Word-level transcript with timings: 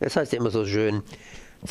Es 0.00 0.16
heißt 0.16 0.32
ja 0.32 0.38
immer 0.38 0.50
so 0.50 0.64
schön, 0.64 1.02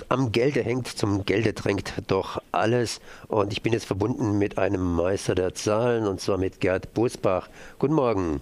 am 0.07 0.31
Gelde 0.31 0.61
hängt, 0.61 0.87
zum 0.87 1.25
Gelde 1.25 1.53
drängt 1.53 1.93
doch 2.07 2.41
alles. 2.51 3.01
Und 3.27 3.51
ich 3.51 3.63
bin 3.63 3.73
jetzt 3.73 3.85
verbunden 3.85 4.37
mit 4.37 4.59
einem 4.59 4.95
Meister 4.95 5.33
der 5.33 5.55
Zahlen, 5.55 6.07
und 6.07 6.21
zwar 6.21 6.37
mit 6.37 6.59
Gerd 6.59 6.93
Bosbach. 6.93 7.49
Guten 7.79 7.95
Morgen. 7.95 8.41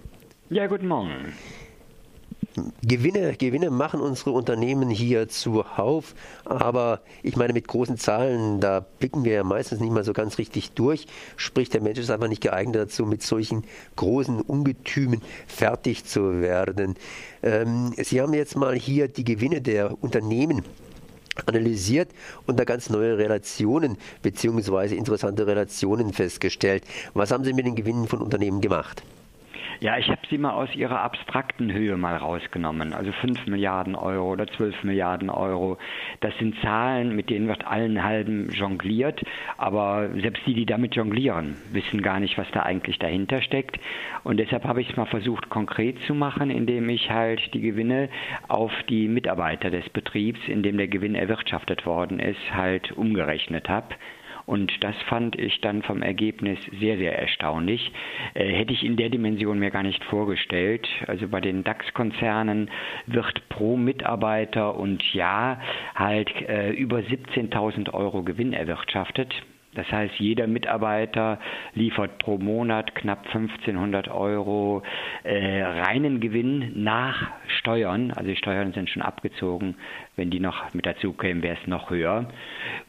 Ja, 0.50 0.66
guten 0.66 0.88
Morgen. 0.88 1.32
Gewinne, 2.82 3.34
Gewinne 3.36 3.70
machen 3.70 4.00
unsere 4.00 4.30
Unternehmen 4.30 4.90
hier 4.90 5.28
zuhauf, 5.28 6.14
aber 6.44 7.00
ich 7.22 7.36
meine, 7.36 7.52
mit 7.52 7.68
großen 7.68 7.96
Zahlen, 7.96 8.60
da 8.60 8.80
blicken 8.80 9.24
wir 9.24 9.32
ja 9.32 9.44
meistens 9.44 9.80
nicht 9.80 9.92
mal 9.92 10.04
so 10.04 10.12
ganz 10.12 10.38
richtig 10.38 10.72
durch. 10.72 11.06
Sprich, 11.36 11.68
der 11.70 11.80
Mensch 11.80 11.98
ist 11.98 12.10
einfach 12.10 12.28
nicht 12.28 12.42
geeignet 12.42 12.76
dazu, 12.76 13.06
mit 13.06 13.22
solchen 13.22 13.64
großen 13.96 14.40
Ungetümen 14.40 15.22
fertig 15.46 16.04
zu 16.04 16.40
werden. 16.40 16.94
Ähm, 17.42 17.92
Sie 17.96 18.20
haben 18.20 18.34
jetzt 18.34 18.56
mal 18.56 18.74
hier 18.74 19.08
die 19.08 19.24
Gewinne 19.24 19.60
der 19.60 20.02
Unternehmen 20.02 20.62
analysiert 21.46 22.10
und 22.46 22.58
da 22.58 22.64
ganz 22.64 22.90
neue 22.90 23.18
Relationen 23.18 23.96
bzw. 24.22 24.96
interessante 24.96 25.46
Relationen 25.46 26.12
festgestellt. 26.12 26.84
Was 27.14 27.30
haben 27.30 27.44
Sie 27.44 27.52
mit 27.52 27.66
den 27.66 27.76
Gewinnen 27.76 28.08
von 28.08 28.20
Unternehmen 28.20 28.60
gemacht? 28.60 29.02
Ja, 29.80 29.96
ich 29.96 30.08
habe 30.08 30.20
sie 30.28 30.38
mal 30.38 30.50
aus 30.50 30.74
ihrer 30.74 31.02
abstrakten 31.02 31.72
Höhe 31.72 31.96
mal 31.96 32.16
rausgenommen. 32.16 32.92
Also 32.92 33.12
5 33.12 33.46
Milliarden 33.46 33.94
Euro 33.94 34.32
oder 34.32 34.48
12 34.48 34.82
Milliarden 34.82 35.30
Euro. 35.30 35.78
Das 36.18 36.36
sind 36.38 36.56
Zahlen, 36.62 37.14
mit 37.14 37.30
denen 37.30 37.46
wird 37.46 37.64
allen 37.64 38.02
halben 38.02 38.50
jongliert. 38.50 39.22
Aber 39.56 40.08
selbst 40.20 40.44
die, 40.46 40.54
die 40.54 40.66
damit 40.66 40.96
jonglieren, 40.96 41.56
wissen 41.70 42.02
gar 42.02 42.18
nicht, 42.18 42.36
was 42.38 42.50
da 42.50 42.64
eigentlich 42.64 42.98
dahinter 42.98 43.40
steckt. 43.40 43.78
Und 44.24 44.38
deshalb 44.38 44.64
habe 44.64 44.80
ich 44.80 44.90
es 44.90 44.96
mal 44.96 45.06
versucht, 45.06 45.48
konkret 45.48 45.96
zu 46.08 46.14
machen, 46.14 46.50
indem 46.50 46.88
ich 46.88 47.08
halt 47.08 47.54
die 47.54 47.60
Gewinne 47.60 48.08
auf 48.48 48.72
die 48.88 49.06
Mitarbeiter 49.06 49.70
des 49.70 49.88
Betriebs, 49.90 50.40
in 50.48 50.64
dem 50.64 50.76
der 50.76 50.88
Gewinn 50.88 51.14
erwirtschaftet 51.14 51.86
worden 51.86 52.18
ist, 52.18 52.52
halt 52.52 52.90
umgerechnet 52.90 53.68
habe. 53.68 53.94
Und 54.48 54.72
das 54.82 54.96
fand 55.10 55.38
ich 55.38 55.60
dann 55.60 55.82
vom 55.82 56.00
Ergebnis 56.00 56.58
sehr, 56.80 56.96
sehr 56.96 57.18
erstaunlich. 57.18 57.92
Äh, 58.32 58.46
hätte 58.50 58.72
ich 58.72 58.82
in 58.82 58.96
der 58.96 59.10
Dimension 59.10 59.58
mir 59.58 59.70
gar 59.70 59.82
nicht 59.82 60.02
vorgestellt. 60.04 60.88
Also 61.06 61.28
bei 61.28 61.42
den 61.42 61.64
DAX-Konzernen 61.64 62.70
wird 63.04 63.46
pro 63.50 63.76
Mitarbeiter 63.76 64.74
und 64.74 65.02
Jahr 65.12 65.60
halt 65.94 66.30
äh, 66.48 66.70
über 66.70 67.00
17.000 67.00 67.92
Euro 67.92 68.22
Gewinn 68.22 68.54
erwirtschaftet. 68.54 69.34
Das 69.74 69.90
heißt, 69.92 70.14
jeder 70.18 70.46
Mitarbeiter 70.46 71.38
liefert 71.74 72.18
pro 72.18 72.38
Monat 72.38 72.94
knapp 72.94 73.26
1500 73.26 74.08
Euro 74.08 74.82
äh, 75.24 75.62
reinen 75.62 76.20
Gewinn 76.20 76.72
nach 76.74 77.30
Steuern. 77.58 78.10
Also 78.12 78.30
die 78.30 78.36
Steuern 78.36 78.72
sind 78.72 78.88
schon 78.88 79.02
abgezogen. 79.02 79.76
Wenn 80.16 80.30
die 80.30 80.40
noch 80.40 80.72
mit 80.74 80.86
dazu 80.86 81.12
kämen, 81.12 81.42
wäre 81.42 81.58
es 81.60 81.66
noch 81.68 81.90
höher. 81.90 82.28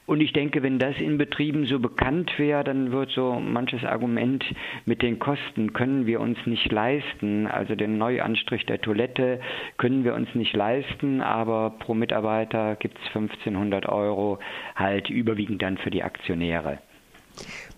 Und 0.07 0.21
ich 0.21 0.33
denke, 0.33 0.63
wenn 0.63 0.79
das 0.79 0.97
in 0.97 1.19
Betrieben 1.19 1.65
so 1.65 1.79
bekannt 1.79 2.31
wäre, 2.39 2.63
dann 2.63 2.91
wird 2.91 3.11
so 3.11 3.39
manches 3.39 3.83
Argument 3.83 4.43
mit 4.85 5.03
den 5.03 5.19
Kosten 5.19 5.73
können 5.73 6.07
wir 6.07 6.19
uns 6.19 6.43
nicht 6.47 6.71
leisten. 6.71 7.45
Also 7.45 7.75
den 7.75 7.99
Neuanstrich 7.99 8.65
der 8.65 8.81
Toilette 8.81 9.39
können 9.77 10.03
wir 10.03 10.15
uns 10.15 10.33
nicht 10.33 10.55
leisten, 10.55 11.21
aber 11.21 11.75
pro 11.77 11.93
Mitarbeiter 11.93 12.75
gibt 12.77 12.97
es 12.97 13.05
1500 13.07 13.87
Euro 13.87 14.39
halt 14.75 15.11
überwiegend 15.11 15.61
dann 15.61 15.77
für 15.77 15.91
die 15.91 16.01
Aktionäre. 16.01 16.78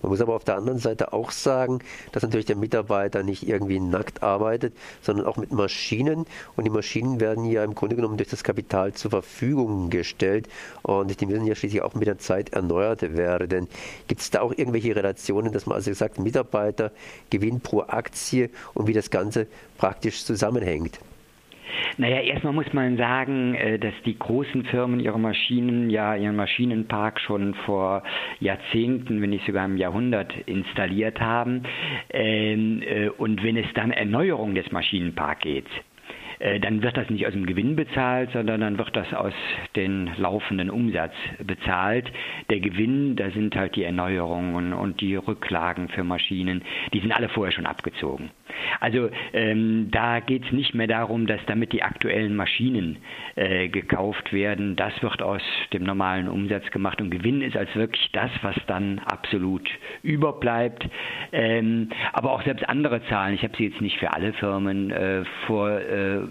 Man 0.02 0.10
muss 0.10 0.22
aber 0.22 0.36
auf 0.36 0.44
der 0.44 0.56
anderen 0.56 0.80
Seite 0.80 1.14
auch 1.14 1.32
sagen, 1.32 1.80
dass 2.12 2.24
natürlich 2.24 2.46
der 2.46 2.56
Mitarbeiter 2.56 3.24
nicht 3.24 3.48
irgendwie 3.48 3.80
nackt 3.80 4.24
arbeitet, 4.24 4.74
sondern 5.02 5.26
auch 5.26 5.38
mit 5.38 5.52
Maschinen. 5.52 6.26
Und 6.56 6.64
die 6.64 6.70
Maschinen 6.70 7.20
werden 7.20 7.46
ja 7.46 7.64
im 7.64 7.76
Grunde 7.76 7.96
genommen 7.96 8.18
durch 8.18 8.30
das 8.30 8.44
Kapital 8.44 8.94
zur 8.94 9.12
Verfügung 9.12 9.90
gestellt. 9.90 10.48
Und 10.82 11.20
die 11.22 11.26
müssen 11.26 11.46
ja 11.46 11.56
schließlich 11.56 11.82
auch 11.82 11.94
mit 11.94 12.08
der 12.08 12.20
Zeit 12.20 12.54
erneuert 12.54 13.16
werden. 13.16 13.68
Gibt 14.08 14.22
es 14.22 14.32
da 14.32 14.42
auch 14.42 14.52
irgendwelche 14.52 14.96
Relationen, 14.96 15.52
dass 15.54 15.66
man 15.66 15.76
also 15.76 15.94
sagt, 15.94 16.20
Mitarbeiter, 16.20 16.92
Gewinn 17.30 17.62
pro 17.62 17.82
Aktie 17.82 18.50
und 18.74 18.88
wie 18.88 18.94
das 18.94 19.10
Ganze 19.10 19.48
praktisch 19.78 20.26
zusammenhängt? 20.26 21.00
Naja, 21.98 22.22
erstmal 22.22 22.54
muss 22.54 22.72
man 22.74 22.98
sagen, 22.98 23.56
äh, 23.56 23.80
dass 23.80 23.94
die 24.06 24.18
großen 24.18 24.66
Firmen 24.66 25.00
ihre 25.00 25.20
Maschinen, 25.20 25.90
ja, 25.90 26.16
ihren 26.16 26.36
Maschinenpark 26.36 27.20
schon 27.20 27.54
vor 27.66 28.04
Jahrzehnten, 28.40 29.22
wenn 29.22 29.32
nicht 29.32 29.46
sogar 29.46 29.66
im 29.66 29.78
Jahrhundert 29.78 30.34
installiert 30.46 31.20
haben. 31.20 31.64
Ähm, 32.10 32.82
äh, 32.82 33.10
und 33.10 33.44
wenn 33.44 33.58
es 33.58 33.68
dann 33.74 33.92
Erneuerung 33.92 34.56
des 34.56 34.72
Maschinenparks 34.72 35.42
geht, 35.42 35.68
dann 36.62 36.82
wird 36.82 36.98
das 36.98 37.10
nicht 37.10 37.28
aus 37.28 37.34
dem 37.34 37.46
Gewinn 37.46 37.76
bezahlt, 37.76 38.32
sondern 38.32 38.62
dann 38.62 38.78
wird 38.78 38.96
das 38.96 39.14
aus 39.14 39.34
den 39.76 40.10
laufenden 40.18 40.70
Umsatz 40.70 41.14
bezahlt. 41.44 42.12
Der 42.50 42.60
Gewinn, 42.60 43.16
da 43.16 43.30
sind 43.32 43.56
halt 43.56 43.76
die 43.76 43.84
Erneuerungen 43.84 44.74
und 44.74 45.02
die 45.02 45.16
Rücklagen 45.16 45.90
für 45.90 46.04
Maschinen, 46.04 46.64
die 46.94 47.00
sind 47.00 47.12
alle 47.12 47.30
vorher 47.30 47.52
schon 47.52 47.66
abgezogen. 47.66 48.32
Also 48.80 49.10
ähm, 49.34 49.90
da 49.92 50.20
geht 50.20 50.46
es 50.46 50.52
nicht 50.52 50.74
mehr 50.74 50.88
darum, 50.88 51.28
dass 51.28 51.40
damit 51.46 51.74
die 51.74 51.84
aktuellen 51.84 52.36
Maschinen 52.36 52.98
äh, 53.36 53.70
gekauft 53.70 54.34
werden. 54.34 54.76
Das 54.76 54.94
wird 55.02 55.22
aus 55.22 55.42
dem 55.74 55.84
normalen 55.84 56.28
Umsatz 56.28 56.70
gemacht 56.72 57.02
und 57.02 57.12
Gewinn 57.12 57.42
ist 57.42 57.56
als 57.56 57.74
wirklich 57.76 58.10
das, 58.12 58.32
was 58.42 58.56
dann 58.68 59.00
absolut 59.00 59.70
überbleibt. 60.04 60.88
Ähm, 61.32 61.90
aber 62.14 62.32
auch 62.32 62.44
selbst 62.44 62.68
andere 62.68 63.04
Zahlen, 63.08 63.36
ich 63.36 63.44
habe 63.44 63.56
sie 63.58 63.68
jetzt 63.68 63.82
nicht 63.82 63.98
für 64.00 64.14
alle 64.14 64.34
Firmen 64.34 64.92
äh, 64.92 65.24
vorliegen, 65.46 66.31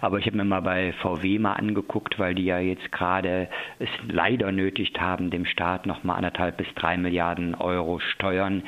aber 0.00 0.18
ich 0.18 0.26
habe 0.26 0.36
mir 0.36 0.44
mal 0.44 0.60
bei 0.60 0.92
VW 0.94 1.38
mal 1.38 1.54
angeguckt, 1.54 2.18
weil 2.18 2.34
die 2.34 2.44
ja 2.44 2.58
jetzt 2.58 2.90
gerade 2.92 3.48
es 3.78 3.88
leider 4.08 4.52
nötigt 4.52 5.00
haben, 5.00 5.30
dem 5.30 5.46
Staat 5.46 5.86
nochmal 5.86 6.16
anderthalb 6.16 6.56
bis 6.56 6.66
drei 6.74 6.96
Milliarden 6.96 7.54
Euro 7.54 7.98
Steuern 8.00 8.62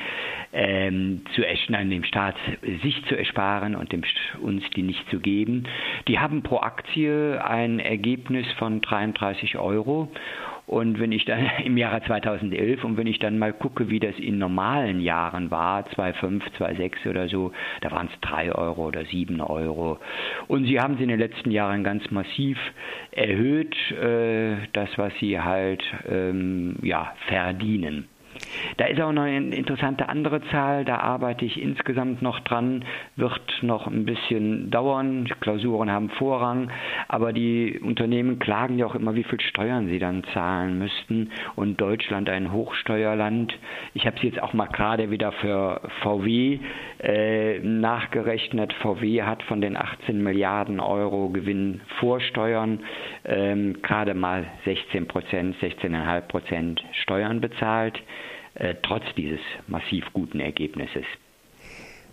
ähm, 0.52 1.22
zu 1.34 1.42
nein, 1.68 1.90
dem 1.90 2.04
Staat 2.04 2.36
sich 2.82 3.04
zu 3.06 3.16
ersparen 3.16 3.74
und 3.74 3.92
dem, 3.92 4.02
uns 4.40 4.62
die 4.74 4.82
nicht 4.82 5.08
zu 5.10 5.20
geben. 5.20 5.64
Die 6.08 6.18
haben 6.18 6.42
pro 6.42 6.58
Aktie 6.58 7.42
ein 7.44 7.78
Ergebnis 7.78 8.46
von 8.58 8.80
33 8.80 9.58
Euro. 9.58 10.08
Und 10.66 10.98
wenn 10.98 11.12
ich 11.12 11.24
dann 11.24 11.48
im 11.64 11.76
Jahre 11.76 12.02
2011 12.02 12.84
und 12.84 12.96
wenn 12.96 13.06
ich 13.06 13.18
dann 13.18 13.38
mal 13.38 13.52
gucke, 13.52 13.88
wie 13.88 14.00
das 14.00 14.18
in 14.18 14.38
normalen 14.38 15.00
Jahren 15.00 15.50
war, 15.50 15.86
2,5, 15.88 16.42
2,6 16.58 17.08
oder 17.10 17.28
so, 17.28 17.52
da 17.80 17.90
waren 17.90 18.08
es 18.12 18.20
3 18.20 18.52
Euro 18.52 18.86
oder 18.86 19.04
7 19.04 19.40
Euro. 19.40 19.98
Und 20.48 20.66
sie 20.66 20.80
haben 20.80 20.96
sie 20.96 21.04
in 21.04 21.08
den 21.08 21.20
letzten 21.20 21.50
Jahren 21.50 21.84
ganz 21.84 22.10
massiv 22.10 22.58
erhöht, 23.12 23.76
äh, 23.92 24.56
das, 24.72 24.90
was 24.96 25.12
sie 25.20 25.40
halt 25.40 25.82
ähm, 26.08 26.76
ja, 26.82 27.14
verdienen. 27.28 28.08
Da 28.76 28.86
ist 28.86 29.00
auch 29.00 29.12
noch 29.12 29.22
eine 29.22 29.54
interessante 29.54 30.08
andere 30.08 30.42
Zahl, 30.50 30.84
da 30.84 30.98
arbeite 30.98 31.44
ich 31.44 31.60
insgesamt 31.60 32.22
noch 32.22 32.40
dran, 32.40 32.84
wird 33.16 33.40
noch 33.62 33.86
ein 33.86 34.04
bisschen 34.04 34.70
dauern, 34.70 35.28
Klausuren 35.40 35.90
haben 35.90 36.10
Vorrang, 36.10 36.70
aber 37.08 37.32
die 37.32 37.80
Unternehmen 37.82 38.38
klagen 38.38 38.78
ja 38.78 38.86
auch 38.86 38.94
immer, 38.94 39.14
wie 39.14 39.24
viel 39.24 39.40
Steuern 39.40 39.88
sie 39.88 39.98
dann 39.98 40.24
zahlen 40.32 40.78
müssten 40.78 41.30
und 41.54 41.80
Deutschland 41.80 42.28
ein 42.28 42.52
Hochsteuerland. 42.52 43.56
Ich 43.94 44.06
habe 44.06 44.16
es 44.16 44.22
jetzt 44.22 44.42
auch 44.42 44.52
mal 44.52 44.66
gerade 44.66 45.10
wieder 45.10 45.32
für 45.32 45.80
VW 46.02 46.58
äh, 47.00 47.58
nachgerechnet. 47.60 48.72
VW 48.74 49.22
hat 49.22 49.42
von 49.44 49.60
den 49.60 49.76
18 49.76 50.22
Milliarden 50.22 50.80
Euro 50.80 51.28
Gewinn 51.30 51.80
vor 52.00 52.20
Steuern 52.20 52.80
ähm, 53.24 53.82
gerade 53.82 54.14
mal 54.14 54.46
16 54.64 55.06
Prozent, 55.06 55.56
16,5 55.60 56.20
Prozent 56.22 56.84
Steuern 56.92 57.40
bezahlt. 57.40 58.00
Äh, 58.56 58.74
trotz 58.82 59.04
dieses 59.16 59.40
massiv 59.68 60.04
guten 60.12 60.40
Ergebnisses. 60.40 61.04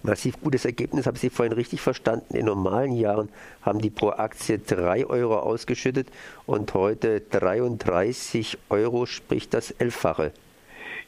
Massiv 0.01 0.41
gutes 0.41 0.65
Ergebnis, 0.65 1.05
habe 1.05 1.15
ich 1.15 1.21
Sie 1.21 1.29
vorhin 1.29 1.53
richtig 1.53 1.79
verstanden. 1.79 2.35
In 2.35 2.47
normalen 2.47 2.91
Jahren 2.91 3.29
haben 3.61 3.79
die 3.79 3.89
pro 3.89 4.09
Aktie 4.09 4.59
3 4.59 5.05
Euro 5.05 5.39
ausgeschüttet 5.39 6.09
und 6.45 6.73
heute 6.73 7.21
33 7.21 8.57
Euro, 8.69 9.06
sprich 9.06 9.47
das 9.47 9.71
Elffache. 9.71 10.33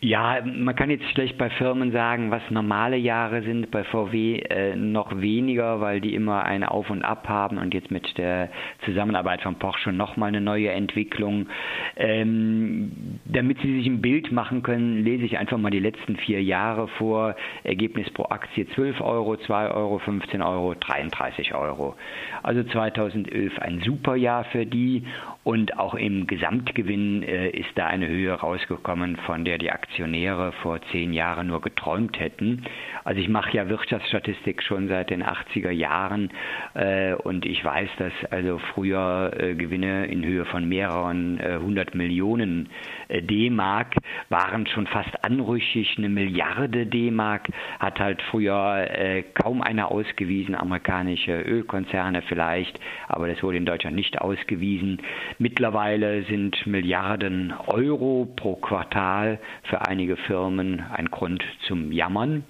Ja, 0.01 0.42
man 0.44 0.75
kann 0.75 0.89
jetzt 0.89 1.09
schlecht 1.12 1.38
bei 1.38 1.50
Firmen 1.50 1.92
sagen, 1.92 2.30
was 2.30 2.42
normale 2.50 2.97
Jahre 2.97 3.42
sind, 3.44 3.71
bei 3.71 3.83
VW 3.86 4.39
äh, 4.39 4.75
noch 4.75 5.21
weniger, 5.21 5.80
weil 5.80 6.01
die 6.01 6.13
immer 6.13 6.44
eine 6.44 6.71
Auf 6.71 6.89
und 6.89 7.03
Ab 7.03 7.30
haben 7.30 7.57
und 7.57 7.74
jetzt 7.74 7.92
mit 7.92 8.18
der 8.18 8.50
Zusammenarbeit 8.83 9.42
von 9.42 9.56
Porsche 9.56 9.94
nochmal 9.94 10.30
eine 10.30 10.42
neue 10.42 10.69
Entwicklung. 10.69 11.47
Ähm, 11.95 13.19
damit 13.25 13.59
Sie 13.62 13.77
sich 13.77 13.88
ein 13.88 14.01
Bild 14.01 14.31
machen 14.31 14.63
können, 14.63 15.03
lese 15.03 15.24
ich 15.24 15.38
einfach 15.38 15.57
mal 15.57 15.71
die 15.71 15.80
letzten 15.80 16.18
vier 16.18 16.44
Jahre 16.44 16.88
vor. 16.88 17.36
Ergebnis 17.63 18.09
pro 18.12 18.24
Aktie 18.25 18.68
12 18.75 19.00
Euro, 19.00 19.38
2 19.38 19.71
Euro, 19.71 20.00
15 20.00 20.41
Euro, 20.41 20.75
33 20.75 21.56
Euro. 21.56 21.95
Also 22.44 22.63
2011 22.63 23.59
ein 23.59 23.81
super 23.81 24.15
Jahr 24.15 24.44
für 24.45 24.65
die 24.65 25.03
und 25.44 25.77
auch 25.77 25.94
im 25.94 26.27
Gesamtgewinn 26.27 27.24
äh, 27.24 27.50
ist 27.50 27.69
da 27.75 27.86
eine 27.86 28.07
Höhe 28.07 28.33
rausgekommen, 28.33 29.15
von 29.27 29.45
der 29.45 29.59
die 29.59 29.71
Aktie 29.71 29.85
Aktionäre 29.86 30.52
vor 30.64 30.80
zehn 30.92 31.14
Jahren 31.14 31.48
nur 31.48 31.62
geträumt 31.62 32.20
hätten. 32.20 32.64
Also 33.04 33.22
ich 33.22 33.30
mache 33.30 33.56
ja 33.56 33.70
Wirtschaftsstatistik 33.70 34.64
schon 34.64 34.88
seit 34.88 35.12
den 35.12 35.24
80er 35.24 35.70
Jahren 35.70 36.32
äh, 36.74 37.14
und 37.14 37.46
ich 37.46 37.64
weiß, 37.64 37.90
dass 38.00 38.12
also 38.32 38.58
früher 38.74 39.32
äh, 39.38 39.54
Gewinne 39.54 40.08
in 40.08 40.26
Höhe 40.26 40.46
von 40.46 40.68
mehreren 40.68 41.40
äh, 41.40 41.60
hundert 41.62 41.94
Millionen 41.94 42.70
äh, 43.10 43.22
D-Mark 43.22 43.96
waren 44.30 44.66
schon 44.66 44.88
fast 44.88 45.24
anrüchig. 45.24 45.96
Eine 45.98 46.10
Milliarde 46.10 46.88
D-Mark 46.88 47.48
hat 47.80 48.00
halt 48.00 48.24
früher 48.24 48.88
äh, 48.90 49.22
kaum 49.22 49.62
einer 49.62 49.92
ausgewiesen, 49.92 50.56
amerikanische 50.56 51.42
Ölkonzerne 51.42 52.24
vielleicht, 52.24 52.80
aber 53.08 53.28
das 53.28 53.44
wurde 53.44 53.58
in 53.58 53.66
Deutschland 53.66 53.96
nicht 53.96 54.20
ausgewiesen. 54.20 55.00
Mittlerweile 55.38 56.24
sind 56.24 56.66
Milliarden 56.66 57.54
Euro 57.68 58.28
pro 58.36 58.56
Quartal 58.56 59.40
für 59.75 59.81
einige 59.81 60.16
Firmen 60.16 60.81
ein 60.95 61.12
Grund 61.12 61.44
zum 61.68 61.92
Jammern. 61.92 62.44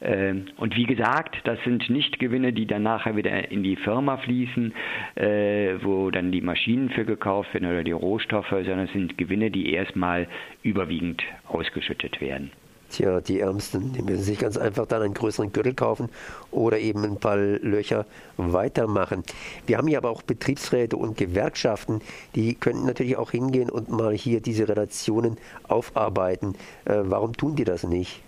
Ähm, 0.00 0.46
und 0.56 0.76
wie 0.76 0.86
gesagt, 0.86 1.36
das 1.44 1.62
sind 1.62 1.88
nicht 1.90 2.18
Gewinne, 2.18 2.52
die 2.52 2.66
dann 2.66 2.82
nachher 2.82 3.14
wieder 3.14 3.52
in 3.52 3.62
die 3.62 3.76
Firma 3.76 4.16
fließen, 4.16 4.74
äh, 5.14 5.74
wo 5.82 6.10
dann 6.10 6.32
die 6.32 6.40
Maschinen 6.40 6.90
für 6.90 7.04
gekauft 7.04 7.54
werden 7.54 7.68
oder 7.68 7.84
die 7.84 7.92
Rohstoffe, 7.92 8.50
sondern 8.50 8.80
es 8.80 8.92
sind 8.92 9.16
Gewinne, 9.16 9.52
die 9.52 9.72
erstmal 9.72 10.26
überwiegend 10.64 11.22
ausgeschüttet 11.46 12.20
werden. 12.20 12.50
Tja, 12.92 13.22
die 13.22 13.40
Ärmsten, 13.40 13.94
die 13.94 14.02
müssen 14.02 14.22
sich 14.22 14.38
ganz 14.38 14.58
einfach 14.58 14.86
dann 14.86 15.00
einen 15.00 15.14
größeren 15.14 15.50
Gürtel 15.50 15.72
kaufen 15.72 16.10
oder 16.50 16.78
eben 16.78 17.04
ein 17.04 17.16
paar 17.16 17.38
Löcher 17.38 18.04
weitermachen. 18.36 19.24
Wir 19.66 19.78
haben 19.78 19.88
hier 19.88 19.96
aber 19.96 20.10
auch 20.10 20.20
Betriebsräte 20.20 20.98
und 20.98 21.16
Gewerkschaften, 21.16 22.02
die 22.34 22.54
könnten 22.54 22.84
natürlich 22.84 23.16
auch 23.16 23.30
hingehen 23.30 23.70
und 23.70 23.88
mal 23.88 24.12
hier 24.12 24.42
diese 24.42 24.68
Relationen 24.68 25.38
aufarbeiten. 25.68 26.54
Äh, 26.84 26.98
warum 27.04 27.34
tun 27.34 27.56
die 27.56 27.64
das 27.64 27.84
nicht? 27.84 28.20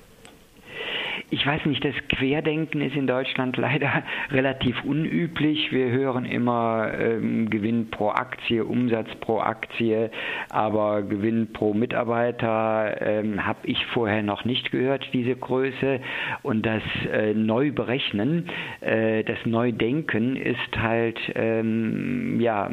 Ich 1.31 1.47
weiß 1.47 1.67
nicht, 1.67 1.85
das 1.85 1.95
Querdenken 2.09 2.81
ist 2.81 2.97
in 2.97 3.07
Deutschland 3.07 3.57
leider 3.57 4.03
relativ 4.31 4.83
unüblich. 4.85 5.73
Wir 5.73 5.89
hören 5.89 6.25
immer 6.25 6.93
ähm, 6.99 7.51
Gewinn 7.51 7.91
pro 7.91 8.11
Aktie, 8.11 8.65
Umsatz 8.65 9.09
pro 9.21 9.41
Aktie, 9.41 10.11
aber 10.51 11.03
Gewinn 11.03 11.53
pro 11.53 11.75
Mitarbeiter 11.75 13.01
ähm, 13.01 13.47
habe 13.47 13.61
ich 13.65 13.85
vorher 13.87 14.23
noch 14.23 14.45
nicht 14.45 14.71
gehört, 14.71 15.09
diese 15.13 15.37
Größe. 15.37 16.01
Und 16.43 16.67
das 16.67 16.83
äh, 17.11 17.35
Neuberechnen, 17.35 18.49
äh, 18.81 19.25
das 19.25 19.39
Neudenken 19.45 20.37
ist 20.37 20.77
halt 20.77 21.19
ähm, 21.35 22.41
ja, 22.41 22.71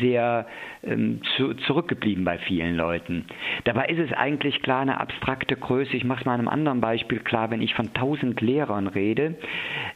sehr 0.00 0.46
ähm, 0.82 1.20
zu, 1.36 1.54
zurückgeblieben 1.54 2.24
bei 2.24 2.38
vielen 2.38 2.76
Leuten. 2.76 3.26
Dabei 3.64 3.86
ist 3.86 3.98
es 3.98 4.12
eigentlich 4.12 4.62
klar 4.62 4.80
eine 4.80 5.00
abstrakte 5.00 5.56
Größe. 5.56 5.96
Ich 5.96 6.04
mache 6.04 6.20
es 6.20 6.26
mal 6.26 6.34
einem 6.34 6.48
anderen 6.48 6.80
Beispiel 6.80 7.20
klar, 7.20 7.50
wenn 7.50 7.62
ich 7.62 7.74
von 7.74 7.81
1000 7.88 8.40
Lehrern 8.40 8.86
rede, 8.86 9.36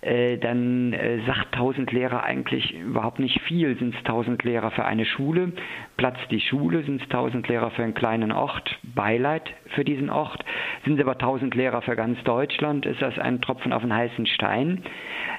äh, 0.01 0.39
dann 0.39 0.93
äh, 0.93 1.21
sagt 1.27 1.55
1000 1.55 1.93
Lehrer 1.93 2.23
eigentlich 2.25 2.75
überhaupt 2.75 3.19
nicht 3.19 3.41
viel. 3.43 3.77
Sind 3.79 3.95
es 3.95 3.99
1000 4.01 4.43
Lehrer 4.45 4.71
für 4.71 4.85
eine 4.85 5.05
Schule? 5.05 5.53
Platzt 5.97 6.31
die 6.31 6.41
Schule? 6.41 6.83
Sind 6.85 7.03
es 7.03 7.05
1000 7.05 7.49
Lehrer 7.49 7.71
für 7.71 7.83
einen 7.83 7.95
kleinen 7.95 8.33
Ort? 8.33 8.79
Beileid 8.83 9.51
für 9.75 9.85
diesen 9.85 10.11
Ort? 10.11 10.45
Sind 10.87 11.01
es 11.01 11.05
aber 11.05 11.15
1000 11.15 11.53
Lehrer 11.57 11.83
für 11.83 11.97
ganz 11.97 12.23
Deutschland? 12.23 12.87
Ist 12.87 13.03
das 13.03 13.19
ein 13.19 13.41
Tropfen 13.41 13.73
auf 13.73 13.83
einen 13.83 13.93
heißen 13.93 14.25
Stein? 14.27 14.83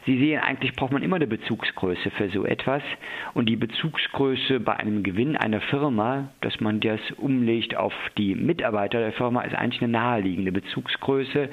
Sie 0.05 0.17
sehen, 0.19 0.41
eigentlich 0.41 0.73
braucht 0.73 0.91
man 0.91 1.03
immer 1.03 1.15
eine 1.15 1.25
Bezugsgröße 1.25 2.11
für 2.11 2.27
so 2.29 2.44
etwas. 2.44 2.83
Und 3.33 3.47
die 3.47 3.55
Bezugsgröße 3.55 4.59
bei 4.59 4.75
einem 4.75 5.03
Gewinn 5.03 5.38
einer 5.38 5.61
Firma, 5.61 6.31
dass 6.41 6.59
man 6.59 6.81
das 6.81 6.99
umlegt 7.15 7.77
auf 7.77 7.94
die 8.17 8.35
Mitarbeiter 8.35 8.99
der 8.99 9.13
Firma, 9.13 9.41
ist 9.44 9.55
eigentlich 9.55 9.81
eine 9.81 9.94
naheliegende 9.94 10.51
Bezugsgröße, 10.51 11.47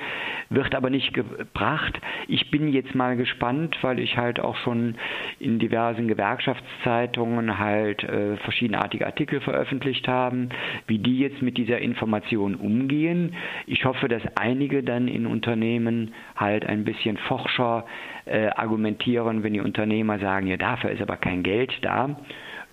wird 0.50 0.74
aber 0.74 0.90
nicht 0.90 1.14
gebracht. 1.14 2.00
Ich 2.26 2.50
bin 2.50 2.72
jetzt 2.72 2.96
mal 2.96 3.16
gespannt, 3.16 3.78
weil 3.82 4.00
ich 4.00 4.16
halt 4.16 4.40
auch 4.40 4.56
schon 4.56 4.96
in 5.38 5.60
diversen 5.60 6.08
Gewerkschaftszeitungen 6.08 7.60
halt 7.60 8.02
äh, 8.02 8.38
verschiedenartige 8.38 9.06
Artikel 9.06 9.40
veröffentlicht 9.40 10.08
haben, 10.08 10.48
wie 10.88 10.98
die 10.98 11.20
jetzt 11.20 11.42
mit 11.42 11.56
dieser 11.58 11.78
Information 11.78 12.56
umgehen. 12.56 13.36
Ich 13.68 13.83
hoffe, 13.84 14.08
dass 14.08 14.22
einige 14.36 14.82
dann 14.82 15.08
in 15.08 15.26
Unternehmen 15.26 16.12
halt 16.36 16.66
ein 16.66 16.84
bisschen 16.84 17.16
forscher 17.16 17.86
äh, 18.26 18.48
argumentieren, 18.48 19.42
wenn 19.42 19.52
die 19.52 19.60
Unternehmer 19.60 20.18
sagen, 20.18 20.46
ja, 20.46 20.56
dafür 20.56 20.90
ist 20.90 21.02
aber 21.02 21.16
kein 21.16 21.42
Geld 21.42 21.72
da. 21.82 22.16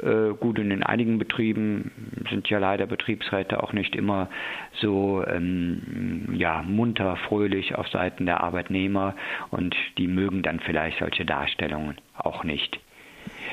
Äh, 0.01 0.33
gut, 0.39 0.57
und 0.59 0.71
in 0.71 0.83
einigen 0.83 1.19
Betrieben 1.19 1.91
sind 2.29 2.49
ja 2.49 2.59
leider 2.59 2.87
Betriebsräte 2.87 3.61
auch 3.61 3.73
nicht 3.73 3.95
immer 3.95 4.29
so 4.73 5.23
ähm, 5.27 6.29
ja, 6.33 6.63
munter, 6.63 7.17
fröhlich 7.27 7.75
auf 7.75 7.87
Seiten 7.89 8.25
der 8.25 8.41
Arbeitnehmer 8.41 9.15
und 9.51 9.75
die 9.97 10.07
mögen 10.07 10.41
dann 10.41 10.59
vielleicht 10.59 10.99
solche 10.99 11.25
Darstellungen 11.25 11.97
auch 12.17 12.43
nicht. 12.43 12.79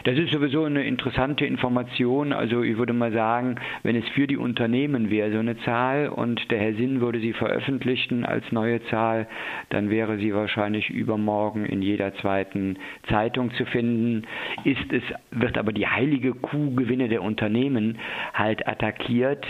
Das 0.04 0.16
ist 0.16 0.32
sowieso 0.32 0.64
eine 0.64 0.84
interessante 0.84 1.44
Information. 1.44 2.32
Also 2.32 2.62
ich 2.62 2.76
würde 2.76 2.92
mal 2.92 3.12
sagen, 3.12 3.56
wenn 3.82 3.96
es 3.96 4.08
für 4.10 4.26
die 4.26 4.36
Unternehmen 4.36 5.10
wäre, 5.10 5.32
so 5.32 5.38
eine 5.38 5.58
Zahl 5.58 6.08
und 6.08 6.50
der 6.50 6.58
Herr 6.58 6.74
Sinn 6.74 7.00
würde 7.00 7.20
sie 7.20 7.32
veröffentlichen 7.32 8.24
als 8.24 8.50
neue 8.52 8.82
Zahl, 8.86 9.26
dann 9.70 9.90
wäre 9.90 10.18
sie 10.18 10.34
wahrscheinlich 10.34 10.90
übermorgen 10.90 11.66
in 11.66 11.82
jeder 11.82 12.14
zweiten 12.16 12.76
Zeitung 13.08 13.52
zu 13.54 13.64
finden. 13.66 14.26
Ist 14.64 14.92
es, 14.92 15.02
wird 15.30 15.58
aber 15.58 15.72
die 15.72 15.86
heilige 15.86 16.32
Kuh 16.32 16.74
Gewinne 16.74 17.08
der 17.08 17.22
Unternehmen 17.22 17.98
halt 18.34 18.66
attackiert, 18.66 19.46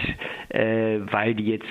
äh, 0.48 1.00
weil 1.10 1.34
die 1.34 1.46
jetzt 1.46 1.66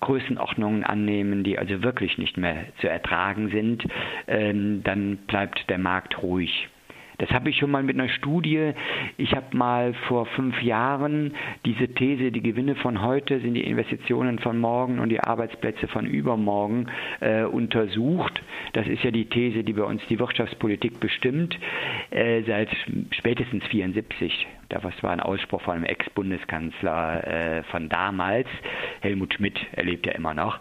Größenordnungen 0.00 0.84
annehmen, 0.84 1.44
die 1.44 1.58
also 1.58 1.82
wirklich 1.82 2.18
nicht 2.18 2.36
mehr 2.36 2.66
zu 2.80 2.88
ertragen 2.88 3.50
sind, 3.50 3.84
ähm, 4.26 4.82
dann 4.84 5.18
bleibt 5.26 5.68
der 5.68 5.78
Markt 5.78 6.22
ruhig. 6.22 6.68
Das 7.18 7.30
habe 7.30 7.50
ich 7.50 7.56
schon 7.56 7.70
mal 7.70 7.82
mit 7.82 7.98
einer 7.98 8.08
Studie. 8.08 8.72
Ich 9.16 9.34
habe 9.34 9.56
mal 9.56 9.94
vor 10.08 10.26
fünf 10.26 10.60
Jahren 10.62 11.34
diese 11.64 11.88
These, 11.88 12.32
die 12.32 12.42
Gewinne 12.42 12.74
von 12.76 13.02
heute 13.02 13.40
sind 13.40 13.54
die 13.54 13.64
Investitionen 13.64 14.38
von 14.38 14.58
morgen 14.58 14.98
und 14.98 15.08
die 15.08 15.20
Arbeitsplätze 15.20 15.88
von 15.88 16.06
übermorgen 16.06 16.86
äh, 17.20 17.44
untersucht. 17.44 18.42
Das 18.72 18.86
ist 18.86 19.02
ja 19.04 19.10
die 19.10 19.26
These, 19.26 19.64
die 19.64 19.72
bei 19.72 19.84
uns 19.84 20.02
die 20.08 20.18
Wirtschaftspolitik 20.18 21.00
bestimmt, 21.00 21.58
äh, 22.10 22.42
seit 22.42 22.68
spätestens 23.10 23.64
1974 23.64 24.46
das 24.80 25.02
war 25.02 25.10
ein 25.10 25.20
Ausspruch 25.20 25.60
von 25.62 25.74
einem 25.74 25.84
Ex-Bundeskanzler 25.84 27.26
äh, 27.26 27.62
von 27.64 27.88
damals. 27.88 28.48
Helmut 29.00 29.34
Schmidt, 29.34 29.58
er 29.72 29.84
lebt 29.84 30.06
ja 30.06 30.12
immer 30.12 30.34
noch. 30.34 30.58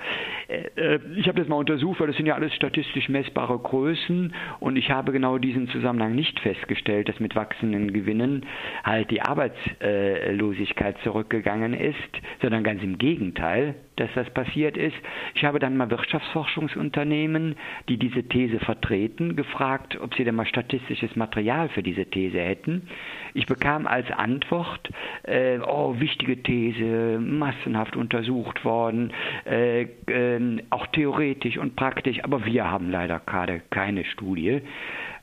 Äh, 0.47 0.95
äh, 0.95 0.99
ich 1.15 1.27
habe 1.27 1.39
das 1.39 1.47
mal 1.47 1.55
untersucht, 1.55 1.99
weil 1.99 2.07
das 2.07 2.17
sind 2.17 2.25
ja 2.25 2.35
alles 2.35 2.53
statistisch 2.53 3.09
messbare 3.09 3.57
Größen 3.57 4.33
und 4.59 4.75
ich 4.75 4.89
habe 4.89 5.11
genau 5.11 5.37
diesen 5.37 5.67
Zusammenhang 5.69 6.15
nicht 6.15 6.39
festgestellt, 6.39 7.09
dass 7.09 7.19
mit 7.19 7.35
wachsenden 7.35 7.93
Gewinnen 7.93 8.45
halt 8.83 9.11
die 9.11 9.21
Arbeitslosigkeit 9.21 10.97
zurückgegangen 11.03 11.73
ist, 11.73 11.97
sondern 12.41 12.63
ganz 12.63 12.83
im 12.83 12.97
Gegenteil 12.97 13.75
dass 13.98 14.10
das 14.15 14.29
passiert 14.31 14.77
ist. 14.77 14.95
Ich 15.36 15.43
habe 15.43 15.60
dann 15.60 15.77
mal 15.77 15.89
Wirtschaftsforschungsunternehmen, 15.89 17.55
die 17.89 17.98
diese 17.98 18.24
These 18.24 18.60
vertreten, 18.60 19.36
gefragt, 19.36 20.00
ob 20.01 20.15
sie 20.15 20.24
denn 20.24 20.36
mal 20.36 20.45
statistisches 20.45 21.15
Material 21.15 21.69
für 21.69 21.83
diese 21.83 22.05
These 22.05 22.39
hätten. 22.39 22.88
Ich 23.33 23.45
bekam 23.45 23.88
als 23.88 24.10
Antwort, 24.12 24.89
äh, 25.24 25.60
oh, 25.60 26.00
wichtige 26.00 26.41
These, 26.41 27.19
massenhaft 27.19 27.95
untersucht 27.95 28.63
worden, 28.65 29.12
äh, 29.45 29.83
äh, 29.83 30.63
auch 30.69 30.88
theoretisch 30.88 31.57
und 31.57 31.75
praktisch, 31.75 32.24
aber 32.24 32.45
wir 32.45 32.69
haben 32.69 32.89
leider 32.89 33.19
gerade 33.19 33.62
keine 33.69 34.05
Studie. 34.05 34.62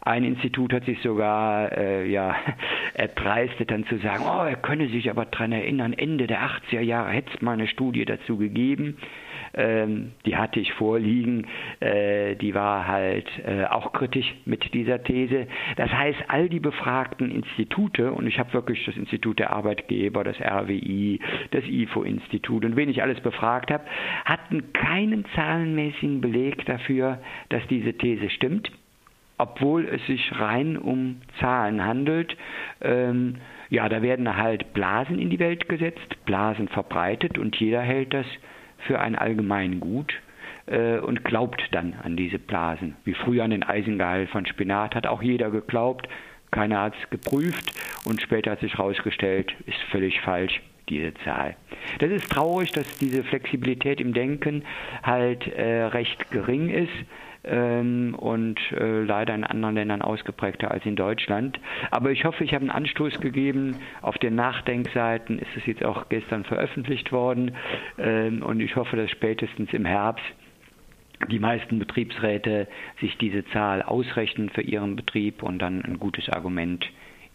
Ein 0.00 0.24
Institut 0.24 0.72
hat 0.72 0.84
sich 0.84 1.00
sogar 1.02 1.72
äh, 1.76 2.08
ja, 2.08 2.34
erdreistet, 2.94 3.70
dann 3.70 3.84
zu 3.86 3.98
sagen, 3.98 4.24
oh, 4.26 4.44
er 4.44 4.56
könne 4.56 4.88
sich 4.88 5.10
aber 5.10 5.24
daran 5.24 5.52
erinnern, 5.52 5.92
Ende 5.92 6.26
der 6.26 6.40
80er 6.42 6.80
Jahre 6.80 7.10
hätte 7.10 7.30
es 7.34 7.42
mal 7.42 7.52
eine 7.52 7.66
Studie 7.66 8.04
dazu 8.04 8.36
gegeben. 8.36 8.96
Ähm, 9.54 10.12
die 10.26 10.36
hatte 10.36 10.60
ich 10.60 10.72
vorliegen, 10.74 11.46
äh, 11.80 12.36
die 12.36 12.54
war 12.54 12.86
halt 12.86 13.26
äh, 13.46 13.64
auch 13.64 13.92
kritisch 13.92 14.34
mit 14.44 14.72
dieser 14.74 15.02
These. 15.02 15.46
Das 15.76 15.90
heißt, 15.90 16.18
all 16.28 16.48
die 16.48 16.60
befragten 16.60 17.30
Institute, 17.30 18.12
und 18.12 18.26
ich 18.26 18.38
habe 18.38 18.52
wirklich 18.52 18.84
das 18.84 18.96
Institut 18.96 19.38
der 19.38 19.50
Arbeitgeber, 19.50 20.22
das 20.22 20.40
RWI, 20.40 21.20
das 21.50 21.64
IFO-Institut 21.64 22.64
und 22.64 22.76
wen 22.76 22.88
ich 22.88 23.02
alles 23.02 23.20
befragt 23.20 23.70
habe, 23.70 23.84
hatten 24.24 24.72
keinen 24.72 25.24
zahlenmäßigen 25.34 26.20
Beleg 26.20 26.64
dafür, 26.66 27.18
dass 27.48 27.66
diese 27.68 27.94
These 27.94 28.30
stimmt 28.30 28.70
obwohl 29.38 29.86
es 29.86 30.04
sich 30.06 30.32
rein 30.38 30.76
um 30.76 31.20
Zahlen 31.40 31.84
handelt. 31.84 32.36
Ähm, 32.80 33.36
ja, 33.70 33.88
da 33.88 34.02
werden 34.02 34.36
halt 34.36 34.72
Blasen 34.74 35.18
in 35.18 35.30
die 35.30 35.38
Welt 35.38 35.68
gesetzt, 35.68 36.24
Blasen 36.26 36.68
verbreitet 36.68 37.38
und 37.38 37.56
jeder 37.56 37.80
hält 37.80 38.12
das 38.14 38.26
für 38.86 39.00
ein 39.00 39.14
allgemein 39.14 39.80
Gut 39.80 40.12
äh, 40.66 40.98
und 40.98 41.24
glaubt 41.24 41.62
dann 41.72 41.94
an 42.02 42.16
diese 42.16 42.38
Blasen. 42.38 42.96
Wie 43.04 43.14
früher 43.14 43.44
an 43.44 43.50
den 43.50 43.62
Eisengehalt 43.62 44.30
von 44.30 44.46
Spinat 44.46 44.94
hat 44.94 45.06
auch 45.06 45.22
jeder 45.22 45.50
geglaubt, 45.50 46.08
keiner 46.50 46.80
hat 46.80 46.94
es 47.02 47.10
geprüft 47.10 47.72
und 48.06 48.20
später 48.22 48.52
hat 48.52 48.60
sich 48.60 48.76
herausgestellt, 48.78 49.54
ist 49.66 49.80
völlig 49.90 50.20
falsch. 50.22 50.60
Diese 50.88 51.14
Zahl. 51.24 51.56
Das 51.98 52.10
ist 52.10 52.30
traurig, 52.30 52.72
dass 52.72 52.86
diese 52.98 53.22
Flexibilität 53.24 54.00
im 54.00 54.12
Denken 54.12 54.64
halt 55.02 55.46
äh, 55.46 55.84
recht 55.84 56.30
gering 56.30 56.70
ist 56.70 56.92
ähm, 57.44 58.14
und 58.16 58.60
äh, 58.72 59.02
leider 59.02 59.34
in 59.34 59.44
anderen 59.44 59.74
Ländern 59.74 60.02
ausgeprägter 60.02 60.70
als 60.70 60.84
in 60.84 60.96
Deutschland. 60.96 61.58
Aber 61.90 62.10
ich 62.10 62.24
hoffe, 62.24 62.44
ich 62.44 62.54
habe 62.54 62.62
einen 62.62 62.70
Anstoß 62.70 63.20
gegeben. 63.20 63.76
Auf 64.02 64.18
den 64.18 64.34
Nachdenkseiten 64.34 65.38
ist 65.38 65.56
es 65.56 65.66
jetzt 65.66 65.84
auch 65.84 66.08
gestern 66.08 66.44
veröffentlicht 66.44 67.12
worden 67.12 67.52
ähm, 67.98 68.42
und 68.42 68.60
ich 68.60 68.76
hoffe, 68.76 68.96
dass 68.96 69.10
spätestens 69.10 69.72
im 69.72 69.84
Herbst 69.84 70.24
die 71.30 71.40
meisten 71.40 71.78
Betriebsräte 71.78 72.68
sich 73.00 73.18
diese 73.18 73.44
Zahl 73.46 73.82
ausrechnen 73.82 74.50
für 74.50 74.62
ihren 74.62 74.94
Betrieb 74.94 75.42
und 75.42 75.58
dann 75.58 75.82
ein 75.82 75.98
gutes 75.98 76.28
Argument 76.28 76.88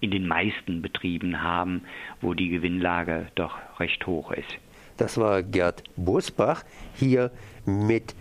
in 0.03 0.11
den 0.11 0.27
meisten 0.27 0.81
Betrieben 0.81 1.41
haben, 1.41 1.81
wo 2.19 2.33
die 2.33 2.49
Gewinnlage 2.49 3.27
doch 3.35 3.57
recht 3.79 4.05
hoch 4.05 4.31
ist. 4.31 4.57
Das 4.97 5.17
war 5.17 5.41
Gerd 5.41 5.83
Bosbach 5.95 6.63
hier 6.93 7.31
mit 7.65 8.13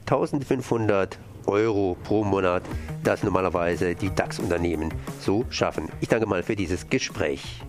1500 0.00 1.18
Euro 1.46 1.96
pro 2.02 2.24
Monat, 2.24 2.64
das 3.04 3.22
normalerweise 3.22 3.94
die 3.94 4.12
DAX-Unternehmen 4.14 4.92
so 5.20 5.46
schaffen. 5.50 5.88
Ich 6.00 6.08
danke 6.08 6.26
mal 6.26 6.42
für 6.42 6.56
dieses 6.56 6.90
Gespräch. 6.90 7.58